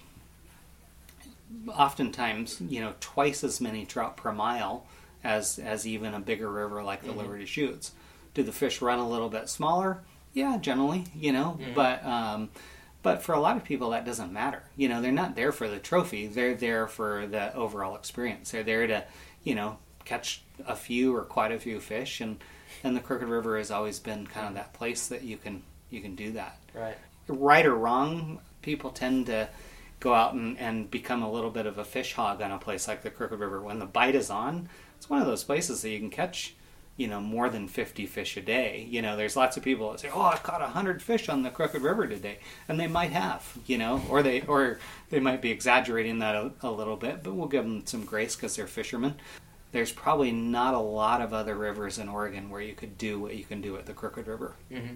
[1.68, 4.86] oftentimes you know twice as many trout per mile
[5.24, 7.20] as as even a bigger river like the mm-hmm.
[7.20, 7.92] Lower Deschutes.
[8.34, 10.02] Do the fish run a little bit smaller?
[10.34, 11.74] Yeah, generally, you know, mm-hmm.
[11.74, 12.50] but um,
[13.04, 14.64] but for a lot of people that doesn't matter.
[14.76, 18.52] You know, they're not there for the trophy; they're there for the overall experience.
[18.52, 19.04] They're there to,
[19.44, 22.40] you know, catch a few or quite a few fish, and
[22.84, 26.02] and the Crooked River has always been kind of that place that you can you
[26.02, 26.58] can do that.
[26.74, 26.98] Right.
[27.28, 29.48] Right or wrong, people tend to
[30.04, 32.90] go out and, and become a little bit of a fish hog on a place
[32.90, 33.62] like the Crooked River.
[33.62, 36.56] When the bite is on, it's one of those places that you can catch,
[36.98, 38.86] you know, more than 50 fish a day.
[38.90, 41.50] You know, there's lots of people that say, "Oh, I caught 100 fish on the
[41.50, 44.78] Crooked River today." And they might have, you know, or they or
[45.10, 48.36] they might be exaggerating that a, a little bit, but we'll give them some grace
[48.36, 49.16] cuz they're fishermen.
[49.72, 53.36] There's probably not a lot of other rivers in Oregon where you could do what
[53.36, 54.56] you can do at the Crooked River.
[54.70, 54.96] Mm-hmm.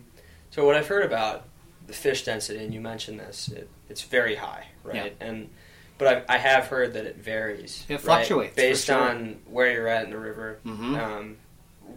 [0.51, 1.45] So what I've heard about
[1.87, 5.15] the fish density, and you mentioned this, it, it's very high, right?
[5.19, 5.27] Yeah.
[5.27, 5.49] And
[5.97, 7.85] but I, I have heard that it varies.
[7.89, 8.97] It fluctuates based sure.
[8.97, 10.59] on where you're at in the river.
[10.65, 10.95] Mm-hmm.
[10.95, 11.37] Um,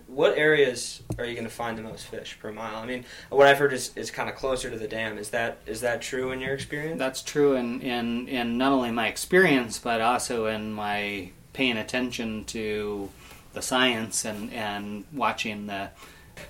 [0.07, 2.77] what areas are you going to find the most fish per mile?
[2.77, 5.19] I mean, what I've heard is, is kind of closer to the dam.
[5.19, 6.99] Is that is that true in your experience?
[6.99, 12.45] That's true in, in, in not only my experience, but also in my paying attention
[12.47, 13.11] to
[13.53, 15.91] the science and, and watching the.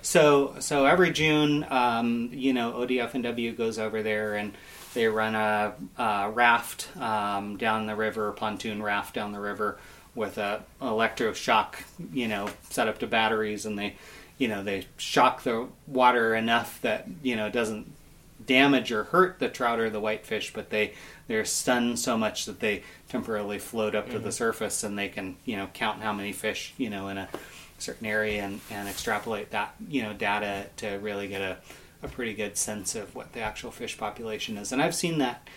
[0.01, 4.53] So so every June, um, you know, ODF&W goes over there and
[4.93, 9.77] they run a, a raft um, down the river, a pontoon raft down the river
[10.15, 11.75] with a electroshock,
[12.11, 13.95] you know, set up to batteries, and they,
[14.37, 17.91] you know, they shock the water enough that you know it doesn't
[18.45, 20.93] damage or hurt the trout or the whitefish, but they
[21.27, 24.13] they're stunned so much that they temporarily float up mm-hmm.
[24.13, 24.35] to the mm-hmm.
[24.35, 27.29] surface, and they can you know count how many fish you know in a
[27.81, 31.57] certain area and, and extrapolate that you know data to really get a
[32.03, 34.71] a pretty good sense of what the actual fish population is.
[34.71, 35.47] And I've seen that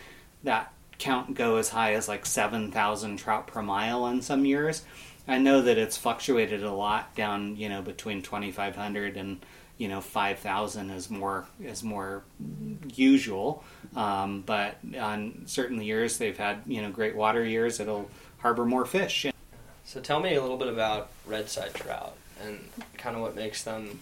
[0.42, 4.84] that count go as high as like 7,000 trout per mile in some years.
[5.26, 9.44] I know that it's fluctuated a lot down, you know, between 2,500 and
[9.76, 12.22] you know 5,000 is more is more
[12.94, 13.64] usual.
[13.96, 18.08] Um, but on certain years they've had you know great water years, it'll
[18.38, 19.26] harbor more fish.
[19.94, 22.58] So tell me a little bit about red side trout and
[22.98, 24.00] kind of what makes them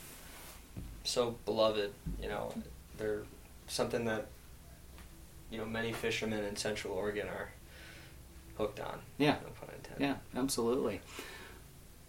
[1.04, 1.92] so beloved.
[2.18, 2.54] You know,
[2.96, 3.24] they're
[3.68, 4.28] something that
[5.50, 7.50] you know many fishermen in Central Oregon are
[8.56, 9.00] hooked on.
[9.18, 9.36] Yeah.
[9.42, 11.02] No yeah, absolutely.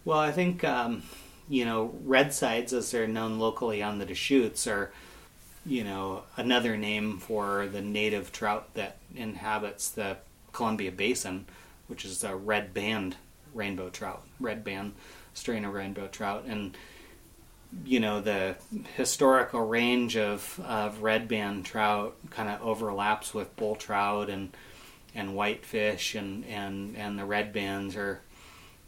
[0.06, 1.02] Well, I think um,
[1.46, 4.92] you know red sides, as they're known locally on the Deschutes, are
[5.66, 10.16] you know another name for the native trout that inhabits the
[10.54, 11.44] Columbia Basin,
[11.86, 13.16] which is a red band
[13.54, 14.92] rainbow trout, red band
[15.32, 16.76] strain of rainbow trout, and
[17.84, 18.56] you know the
[18.96, 24.56] historical range of, of red band trout kind of overlaps with bull trout and
[25.14, 28.20] and whitefish and, and and the red bands are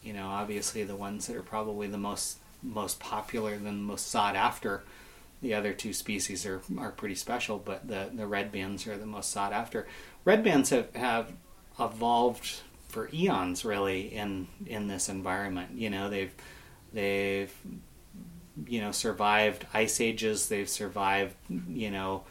[0.02, 4.36] you know obviously the ones that are probably the most most popular and most sought
[4.36, 4.82] after.
[5.42, 9.06] The other two species are, are pretty special but the, the red bands are the
[9.06, 9.86] most sought after.
[10.24, 11.32] Red bands have, have
[11.78, 12.62] evolved
[12.96, 15.72] for eons really in in this environment.
[15.74, 16.32] You know they've
[16.94, 17.52] they've
[18.66, 21.34] you know survived ice ages they've survived
[21.68, 22.24] you know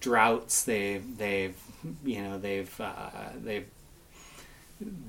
[0.00, 1.58] droughts they they've
[2.02, 3.66] you know they've uh, they've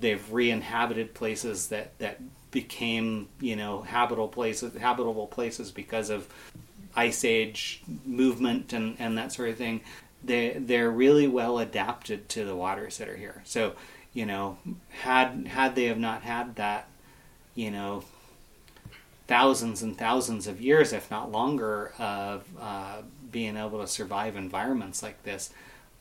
[0.01, 2.19] they've re-inhabited places that that
[2.51, 6.27] became you know habitable places habitable places because of
[6.93, 9.79] ice age movement and and that sort of thing.
[10.21, 13.41] They they're really well adapted to the waters that are here.
[13.45, 13.75] So
[14.13, 14.57] you know
[14.89, 16.87] had had they have not had that
[17.55, 18.03] you know
[19.29, 25.03] thousands and thousands of years, if not longer, of uh, being able to survive environments
[25.03, 25.51] like this,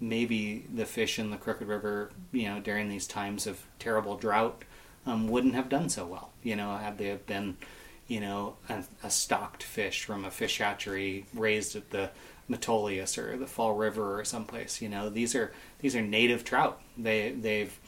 [0.01, 4.65] maybe the fish in the Crooked River, you know, during these times of terrible drought,
[5.05, 6.31] um, wouldn't have done so well.
[6.43, 7.59] You know, had they have been,
[8.07, 12.09] you know, a, a stocked fish from a fish hatchery raised at the
[12.51, 14.81] Metolius or the Fall River or someplace.
[14.81, 16.81] You know, these are these are native trout.
[16.97, 17.79] They they've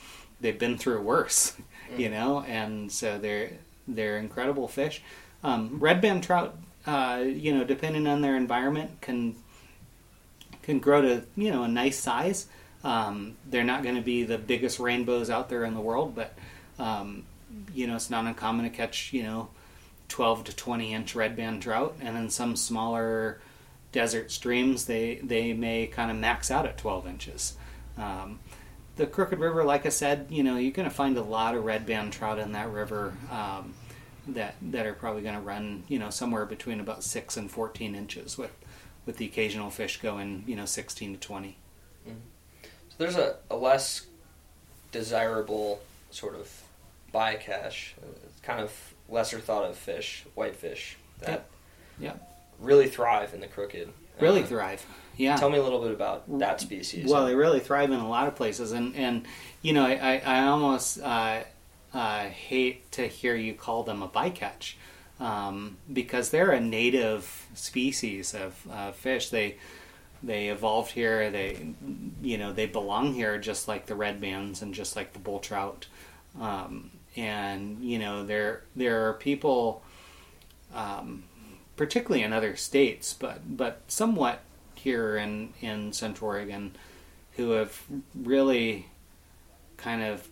[0.40, 1.56] they've been through worse,
[1.96, 3.52] you know, and so they're
[3.88, 5.02] they're incredible fish.
[5.42, 9.36] Um, red band trout, uh, you know, depending on their environment, can
[10.62, 12.46] can grow to you know a nice size.
[12.82, 16.34] Um, they're not going to be the biggest rainbows out there in the world, but
[16.78, 17.24] um,
[17.74, 19.48] you know it's not uncommon to catch you know
[20.08, 23.40] 12 to 20 inch red band trout, and then some smaller
[23.92, 27.56] desert streams they they may kind of max out at 12 inches.
[27.98, 28.38] Um,
[28.96, 31.64] the Crooked River, like I said, you know you're going to find a lot of
[31.64, 33.14] red band trout in that river.
[33.30, 33.74] Um,
[34.28, 37.94] that, that are probably going to run, you know, somewhere between about six and fourteen
[37.96, 38.52] inches, with
[39.06, 41.56] with the occasional fish going, you know, 16 to 20.
[42.54, 42.62] So
[42.98, 44.06] there's a, a less
[44.92, 46.62] desirable sort of
[47.12, 48.06] bycatch, uh,
[48.42, 51.46] kind of lesser thought of fish, whitefish that
[51.98, 52.12] Yeah.
[52.60, 53.88] Really thrive in the crooked.
[54.20, 54.86] Really Uh, thrive.
[55.16, 55.36] Yeah.
[55.36, 57.10] Tell me a little bit about that species.
[57.10, 59.26] Well, they really thrive in a lot of places, and and
[59.62, 61.40] you know, I I almost uh,
[61.92, 64.74] uh, hate to hear you call them a bycatch
[65.18, 69.28] um, because they're a native species of uh, fish.
[69.30, 69.56] They
[70.22, 71.30] they evolved here.
[71.30, 71.74] They
[72.22, 75.40] you know they belong here just like the red bands and just like the bull
[75.40, 75.86] trout.
[76.40, 79.82] Um, and you know there there are people,
[80.74, 81.24] um,
[81.80, 84.42] particularly in other states, but but somewhat
[84.74, 86.76] here in in Central Oregon,
[87.36, 87.82] who have
[88.14, 88.86] really
[89.78, 90.28] kind of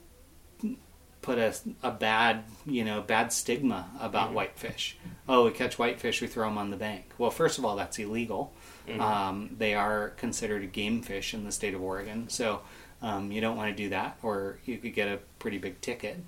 [1.22, 4.98] put a, a bad you know bad stigma about whitefish.
[5.26, 7.06] Oh, we catch whitefish, we throw them on the bank.
[7.16, 8.52] Well, first of all, that's illegal.
[9.00, 12.60] Um, they are considered a game fish in the state of Oregon, so
[13.00, 16.18] um, you don't want to do that, or you could get a pretty big ticket.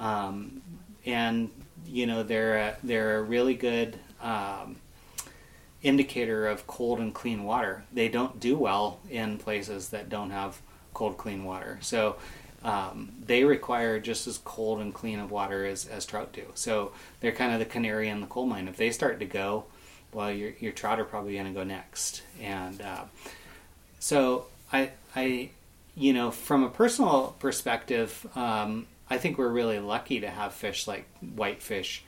[0.00, 0.62] Um,
[1.06, 1.48] and
[1.86, 4.76] you know they're a, they're a really good um,
[5.82, 7.84] indicator of cold and clean water.
[7.92, 10.60] They don't do well in places that don't have
[10.94, 11.78] cold, clean water.
[11.80, 12.16] So
[12.64, 16.44] um, they require just as cold and clean of water as, as trout do.
[16.54, 18.66] So they're kind of the canary in the coal mine.
[18.66, 19.66] If they start to go,
[20.12, 22.22] well, your, your trout are probably going to go next.
[22.40, 23.04] And uh,
[24.00, 25.50] so I, I,
[25.94, 30.86] you know, from a personal perspective, um, I think we're really lucky to have fish
[30.86, 32.02] like whitefish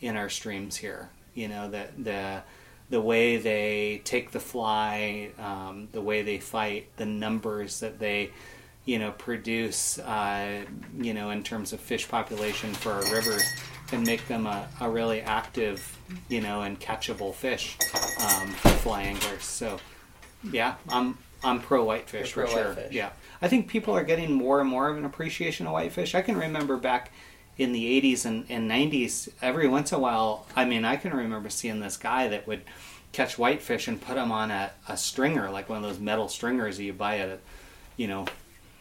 [0.00, 1.10] in our streams here.
[1.34, 2.42] You know, the the
[2.90, 8.30] the way they take the fly, um, the way they fight, the numbers that they,
[8.84, 10.64] you know, produce, uh,
[10.98, 13.42] you know, in terms of fish population for our rivers,
[13.88, 17.76] can make them a, a really active, you know, and catchable fish
[18.20, 19.44] um, for fly anglers.
[19.44, 19.78] So,
[20.52, 22.72] yeah, I'm I'm pro whitefish You're for pro sure.
[22.74, 22.92] whitefish.
[22.94, 26.14] Yeah, I think people are getting more and more of an appreciation of whitefish.
[26.14, 27.10] I can remember back
[27.56, 31.14] in the 80s and, and 90s, every once in a while, I mean, I can
[31.14, 32.62] remember seeing this guy that would
[33.12, 36.80] catch whitefish and put them on a, a stringer, like one of those metal stringers
[36.80, 37.38] you buy at a,
[37.96, 38.26] you know,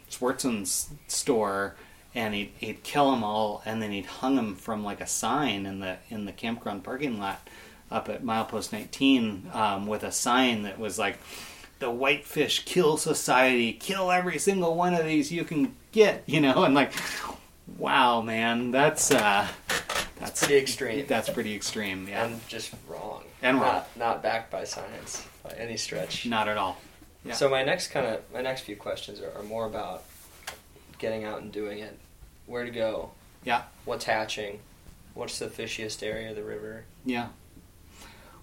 [0.10, 1.76] Swartzen's store,
[2.16, 5.66] and he'd, he'd kill them all, and then he'd hung them from like a sign
[5.66, 7.48] in the in the campground parking lot
[7.92, 11.18] up at Milepost 19 um, with a sign that was like,
[11.80, 16.64] "The Whitefish Kill Society, kill every single one of these you can get," you know,
[16.64, 16.94] and like,
[17.78, 19.48] wow, man, that's uh,
[20.20, 21.06] that's pretty extreme.
[21.08, 22.26] That's pretty extreme, yeah.
[22.26, 23.24] and just wrong.
[23.42, 23.74] And wrong.
[23.74, 26.26] Not, not backed by science by any stretch.
[26.26, 26.78] Not at all.
[27.26, 27.34] Yeah.
[27.34, 30.04] So my next kind of my next few questions are, are more about
[30.98, 31.98] getting out and doing it.
[32.46, 33.12] Where to go?
[33.44, 33.64] Yeah.
[33.86, 34.60] What's hatching?
[35.14, 36.86] What's the fishiest area of the river?
[37.06, 37.28] Yeah.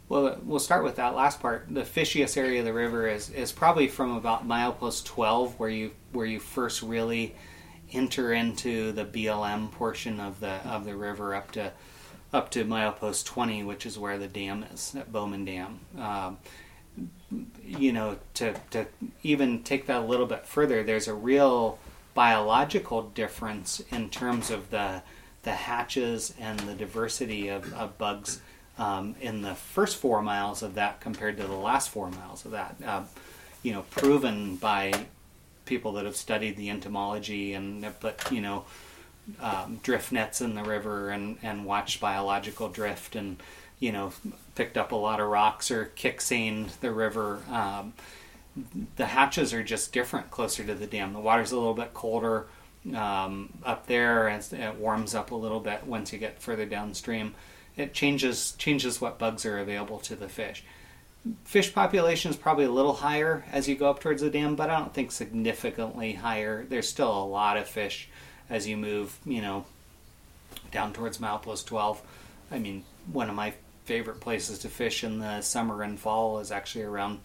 [0.08, 1.66] Well, we'll start with that last part.
[1.70, 5.92] The fishiest area of the river is, is probably from about milepost 12, where you
[6.12, 7.34] where you first really
[7.92, 11.72] enter into the BLM portion of the of the river up to
[12.32, 15.80] up to milepost 20, which is where the dam is at Bowman Dam.
[15.98, 16.38] Um,
[17.64, 18.86] you know, to to
[19.22, 21.78] even take that a little bit further, there's a real
[22.14, 25.02] biological difference in terms of the
[25.42, 28.40] the hatches and the diversity of, of bugs
[28.78, 32.50] um, in the first four miles of that compared to the last four miles of
[32.50, 32.76] that.
[32.84, 33.02] Uh,
[33.62, 35.06] you know, proven by
[35.70, 38.64] people that have studied the entomology and put you know
[39.40, 43.40] um, drift nets in the river and and watched biological drift and
[43.78, 44.12] you know
[44.56, 47.38] picked up a lot of rocks or kick-seined the river.
[47.48, 47.94] Um,
[48.96, 51.12] the hatches are just different closer to the dam.
[51.12, 52.46] The water's a little bit colder
[52.92, 57.36] um, up there, and it warms up a little bit once you get further downstream.
[57.76, 60.64] It changes changes what bugs are available to the fish.
[61.44, 64.70] Fish population is probably a little higher as you go up towards the dam, but
[64.70, 66.64] I don't think significantly higher.
[66.68, 68.08] There's still a lot of fish
[68.48, 69.64] as you move, you know,
[70.72, 72.00] down towards milepost 12.
[72.50, 73.54] I mean, one of my
[73.84, 77.20] favorite places to fish in the summer and fall is actually around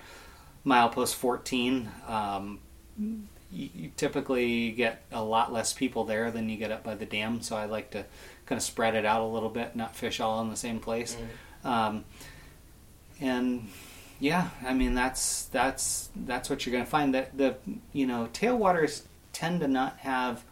[0.65, 1.89] milepost 14.
[2.07, 2.59] Um,
[2.97, 7.05] you, you typically get a lot less people there than you get up by the
[7.05, 8.05] dam, so I like to
[8.45, 11.15] kind of spread it out a little bit, not fish all in the same place.
[11.63, 11.69] Mm.
[11.69, 12.05] Um,
[13.19, 13.67] and
[14.19, 17.13] yeah, I mean that's that's that's what you're going to find.
[17.13, 17.57] That the
[17.93, 19.03] you know tailwaters
[19.33, 20.43] tend to not have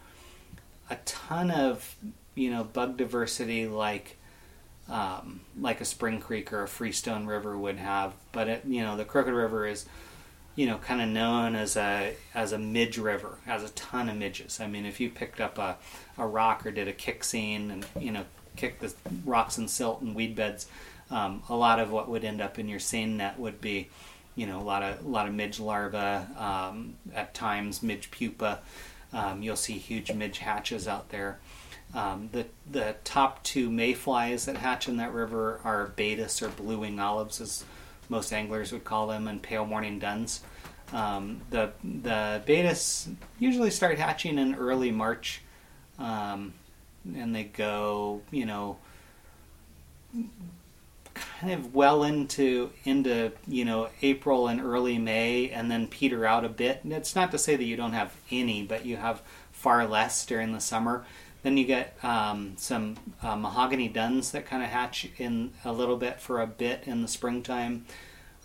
[0.90, 1.96] a ton of
[2.34, 4.18] you know bug diversity like
[4.88, 8.12] um, like a Spring Creek or a Freestone River would have.
[8.32, 9.86] But it, you know the Crooked River is
[10.56, 14.16] you know kind of known as a as a midge river, has a ton of
[14.16, 14.60] midges.
[14.60, 15.76] I mean if you picked up a
[16.18, 18.24] a rock or did a kick seine and you know
[18.56, 18.92] kicked the
[19.24, 20.66] rocks and silt and weed beds
[21.10, 23.88] um, a lot of what would end up in your seine net would be,
[24.34, 28.60] you know, a lot of a lot of midge larvae, um, at times midge pupa.
[29.12, 31.38] Um, you'll see huge midge hatches out there.
[31.94, 36.80] Um, the the top two mayflies that hatch in that river are Baetis or blue
[36.80, 37.64] wing olives, as
[38.08, 40.40] most anglers would call them, and pale morning duns.
[40.92, 45.40] Um, the the Baetis usually start hatching in early March,
[45.98, 46.54] um,
[47.04, 48.78] and they go, you know,
[51.14, 56.44] kind of well into into you know April and early May, and then peter out
[56.44, 56.80] a bit.
[56.84, 60.26] And it's not to say that you don't have any, but you have far less
[60.26, 61.04] during the summer.
[61.42, 65.96] Then you get um, some uh, mahogany duns that kind of hatch in a little
[65.96, 67.84] bit for a bit in the springtime,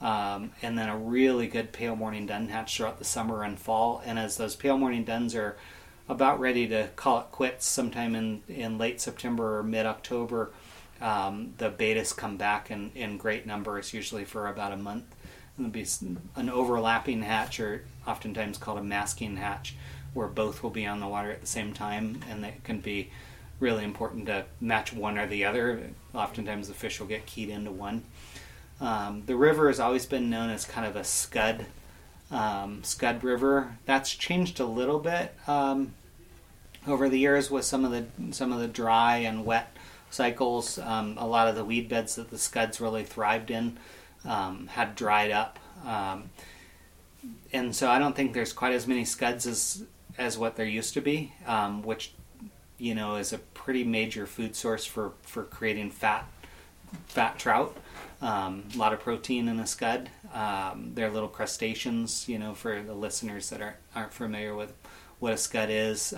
[0.02, 4.02] um, and then a really good pale morning dun hatch throughout the summer and fall.
[4.06, 5.58] And as those pale morning duns are
[6.10, 10.52] about ready to call it quits sometime in, in late September or mid October,
[11.02, 15.06] um, the Baetis come back in, in great numbers, usually for about a month.
[15.58, 15.86] There'll be
[16.36, 19.76] an overlapping hatch, or oftentimes called a masking hatch,
[20.14, 23.10] where both will be on the water at the same time, and it can be
[23.60, 25.92] really important to match one or the other.
[26.14, 28.04] Oftentimes, the fish will get keyed into one.
[28.80, 31.66] Um, the river has always been known as kind of a scud
[32.32, 33.78] um, scud river.
[33.86, 35.94] That's changed a little bit um,
[36.88, 39.76] over the years with some of the some of the dry and wet
[40.10, 40.80] cycles.
[40.80, 43.78] Um, a lot of the weed beds that the scuds really thrived in
[44.26, 46.30] um, had dried up, um,
[47.54, 49.84] and so I don't think there's quite as many scuds as
[50.18, 52.14] as what there used to be, um, which
[52.78, 56.28] you know is a pretty major food source for for creating fat
[57.08, 57.76] fat trout.
[58.22, 60.10] Um, a lot of protein in a scud.
[60.34, 64.74] Um, they're little crustaceans, you know, for the listeners that aren't, aren't familiar with
[65.20, 66.14] what a scud is.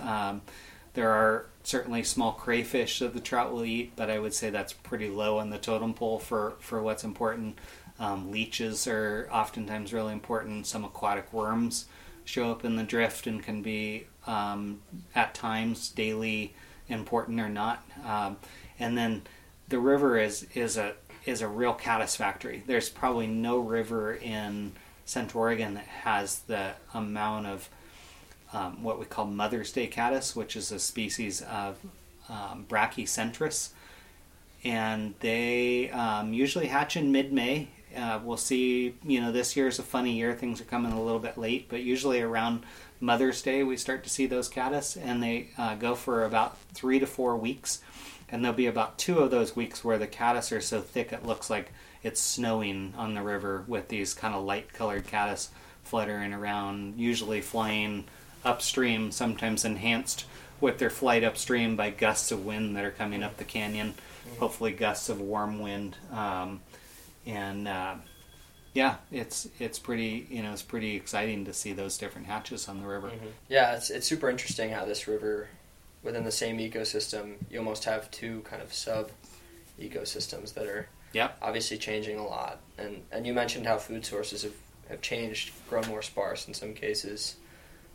[0.94, 4.72] There are certainly small crayfish that the trout will eat, but I would say that's
[4.72, 7.58] pretty low on the totem pole for, for what's important.
[7.98, 10.66] Um, leeches are oftentimes really important.
[10.66, 11.86] Some aquatic worms
[12.24, 14.80] show up in the drift and can be um,
[15.14, 16.54] at times daily
[16.88, 17.84] important or not.
[18.04, 18.36] Um,
[18.78, 19.22] and then
[19.68, 22.62] the river is is a is a real caddis factory.
[22.66, 24.72] There's probably no river in
[25.04, 27.68] Central Oregon that has the amount of
[28.52, 31.78] um, what we call Mother's Day caddis, which is a species of
[32.28, 33.70] um, Brachycentrus.
[34.64, 37.68] And they um, usually hatch in mid May.
[37.96, 40.34] Uh, we'll see, you know, this year is a funny year.
[40.34, 42.64] Things are coming a little bit late, but usually around
[43.00, 46.98] Mother's Day, we start to see those caddis, and they uh, go for about three
[47.00, 47.80] to four weeks.
[48.30, 51.26] And there'll be about two of those weeks where the caddis are so thick it
[51.26, 51.72] looks like
[52.02, 55.50] it's snowing on the river with these kind of light colored caddis
[55.84, 58.04] fluttering around, usually flying
[58.44, 60.26] upstream, sometimes enhanced
[60.60, 63.94] with their flight upstream by gusts of wind that are coming up the canyon.
[64.26, 64.38] Mm-hmm.
[64.38, 66.60] Hopefully, gusts of warm wind, um,
[67.26, 67.96] and uh,
[68.72, 72.80] yeah, it's it's pretty you know it's pretty exciting to see those different hatches on
[72.80, 73.08] the river.
[73.08, 73.26] Mm-hmm.
[73.48, 75.48] Yeah, it's it's super interesting how this river,
[76.02, 79.10] within the same ecosystem, you almost have two kind of sub
[79.80, 81.36] ecosystems that are yep.
[81.42, 82.60] obviously changing a lot.
[82.78, 84.54] And and you mentioned how food sources have,
[84.88, 87.36] have changed, grown more sparse in some cases.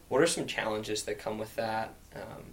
[0.10, 1.94] What are some challenges that come with that?
[2.16, 2.44] Um,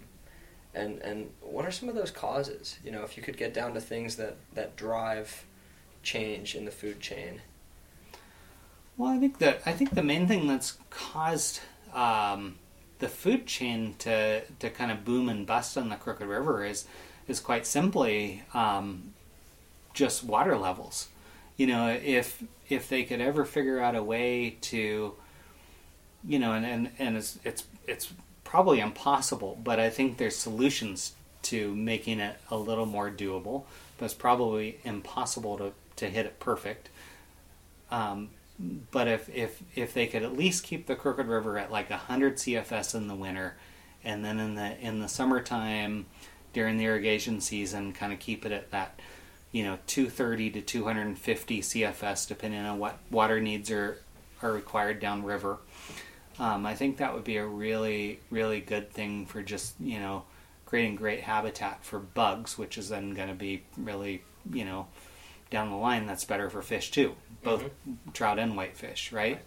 [0.73, 2.77] and and what are some of those causes?
[2.83, 5.45] You know, if you could get down to things that that drive
[6.03, 7.41] change in the food chain.
[8.97, 11.61] Well, I think that I think the main thing that's caused
[11.93, 12.55] um,
[12.99, 16.85] the food chain to to kind of boom and bust on the Crooked River is
[17.27, 19.13] is quite simply um,
[19.93, 21.07] just water levels.
[21.57, 25.15] You know, if if they could ever figure out a way to
[26.27, 28.11] you know, and, and, and it's, it's, it's
[28.43, 31.13] probably impossible, but I think there's solutions
[31.43, 33.63] to making it a little more doable,
[33.97, 36.89] but it's probably impossible to, to hit it perfect.
[37.91, 38.29] Um,
[38.91, 42.37] but if if if they could at least keep the Crooked River at like 100
[42.37, 43.55] CFS in the winter,
[44.03, 46.05] and then in the in the summertime
[46.53, 48.99] during the irrigation season, kind of keep it at that,
[49.51, 53.99] you know, 230 to 250 CFS, depending on what water needs are
[54.41, 55.57] are required downriver.
[56.39, 60.23] Um, I think that would be a really really good thing for just you know
[60.65, 64.87] creating great habitat for bugs, which is then going to be really you know
[65.49, 68.11] down the line that's better for fish too, both mm-hmm.
[68.13, 69.39] trout and whitefish, right?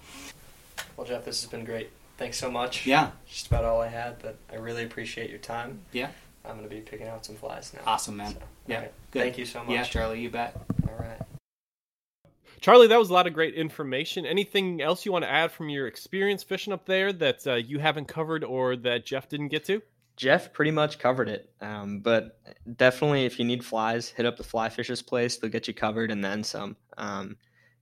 [0.97, 1.91] Well, Jeff, this has been great.
[2.17, 2.87] Thanks so much.
[2.87, 3.11] Yeah.
[3.29, 5.81] Just about all I had, but I really appreciate your time.
[5.93, 6.09] Yeah.
[6.45, 7.81] I'm going to be picking out some flies now.
[7.87, 8.33] Awesome, man.
[8.33, 8.79] So, yeah.
[8.79, 8.93] Right.
[9.11, 9.23] Good.
[9.23, 9.71] Thank you so much.
[9.71, 10.57] Yeah, Charlie, you bet.
[12.59, 12.63] All right.
[12.63, 14.27] Charlie, that was a lot of great information.
[14.27, 17.79] Anything else you want to add from your experience fishing up there that uh, you
[17.79, 19.83] haven't covered or that Jeff didn't get to?
[20.17, 21.53] Jeff pretty much covered it.
[21.61, 22.41] Um, but
[22.77, 25.37] definitely, if you need flies, hit up the Fly Fishers place.
[25.37, 26.77] They'll get you covered and then some.
[26.97, 27.37] Um,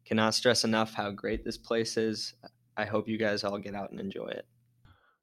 [0.05, 2.35] cannot stress enough how great this place is.
[2.77, 4.47] I hope you guys all get out and enjoy it.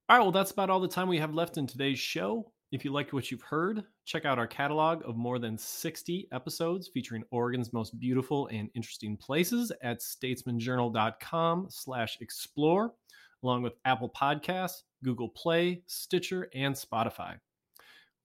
[0.09, 2.51] All right, well, that's about all the time we have left in today's show.
[2.73, 6.89] If you liked what you've heard, check out our catalog of more than 60 episodes
[6.91, 12.95] featuring Oregon's most beautiful and interesting places at statesmanjournal.com slash explore,
[13.43, 17.35] along with Apple Podcasts, Google Play, Stitcher, and Spotify.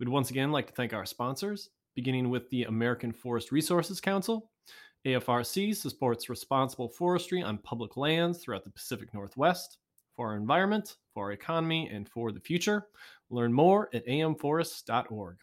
[0.01, 4.51] We'd once again like to thank our sponsors, beginning with the American Forest Resources Council.
[5.07, 9.76] AFRC supports responsible forestry on public lands throughout the Pacific Northwest
[10.18, 12.88] for our environment, for our economy, and for the future.
[13.31, 15.37] Learn more at amforests.org.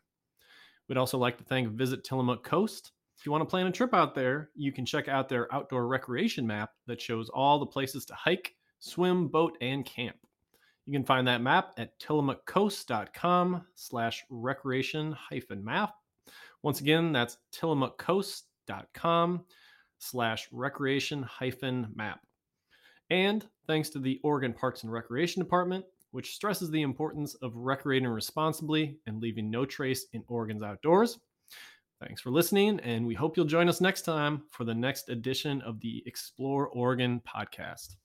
[0.88, 2.92] We'd also like to thank Visit Tillamook Coast.
[3.18, 5.88] If you want to plan a trip out there, you can check out their outdoor
[5.88, 10.18] recreation map that shows all the places to hike, swim, boat, and camp.
[10.86, 15.96] You can find that map at tillamookcoast.com slash recreation hyphen map.
[16.62, 19.46] Once again, that's tillamookcoast.com
[19.98, 22.20] slash recreation hyphen map.
[23.10, 28.08] And thanks to the Oregon Parks and Recreation Department, which stresses the importance of recreating
[28.08, 31.20] responsibly and leaving no trace in Oregon's outdoors.
[32.00, 35.62] Thanks for listening, and we hope you'll join us next time for the next edition
[35.64, 37.98] of the Explore Oregon podcast.